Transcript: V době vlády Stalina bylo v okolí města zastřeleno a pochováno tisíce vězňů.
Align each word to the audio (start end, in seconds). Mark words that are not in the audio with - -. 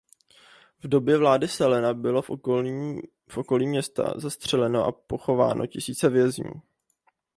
V 0.83 0.87
době 0.87 1.17
vlády 1.17 1.47
Stalina 1.47 1.93
bylo 1.93 2.21
v 2.21 2.29
okolí 3.37 3.67
města 3.67 4.13
zastřeleno 4.15 4.85
a 4.85 4.91
pochováno 4.91 5.67
tisíce 5.67 6.09
vězňů. 6.09 6.51